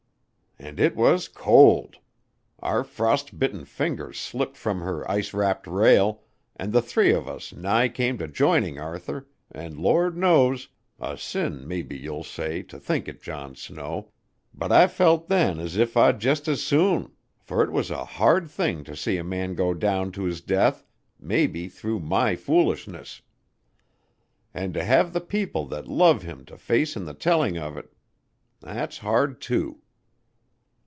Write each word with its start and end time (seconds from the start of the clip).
And 0.63 0.79
it 0.79 0.95
was 0.95 1.27
cold. 1.27 1.95
Our 2.59 2.83
frost 2.83 3.39
bitten 3.39 3.65
fingers 3.65 4.19
slipped 4.19 4.55
from 4.55 4.79
her 4.81 5.09
ice 5.09 5.33
wrapped 5.33 5.65
rail, 5.65 6.21
and 6.55 6.71
the 6.71 6.83
three 6.83 7.11
of 7.13 7.27
us 7.27 7.51
nigh 7.51 7.89
came 7.89 8.19
to 8.19 8.27
joining 8.27 8.77
Arthur, 8.77 9.27
and 9.51 9.75
Lord 9.79 10.15
knows 10.15 10.67
a 10.99 11.17
sin, 11.17 11.67
maybe 11.67 11.97
you'll 11.97 12.23
say, 12.23 12.61
to 12.61 12.77
think 12.79 13.07
it, 13.07 13.23
John 13.23 13.55
Snow 13.55 14.11
but 14.53 14.71
I 14.71 14.85
felt 14.85 15.29
then 15.29 15.59
as 15.59 15.77
if 15.77 15.97
I'd 15.97 16.19
just 16.19 16.47
as 16.47 16.61
soon, 16.61 17.11
for 17.39 17.63
it 17.63 17.71
was 17.71 17.89
a 17.89 18.05
hard 18.05 18.47
thing 18.47 18.83
to 18.83 18.95
see 18.95 19.17
a 19.17 19.23
man 19.23 19.55
go 19.55 19.73
down 19.73 20.11
to 20.11 20.25
his 20.25 20.41
death, 20.41 20.85
maybe 21.19 21.69
through 21.69 22.01
my 22.01 22.35
foolishness. 22.35 23.23
And 24.53 24.75
to 24.75 24.83
have 24.83 25.11
the 25.11 25.21
people 25.21 25.65
that 25.69 25.87
love 25.87 26.21
him 26.21 26.45
to 26.45 26.55
face 26.55 26.95
in 26.95 27.05
the 27.05 27.15
telling 27.15 27.57
of 27.57 27.77
it 27.77 27.91
that's 28.61 28.99
hard, 28.99 29.41
too." 29.41 29.79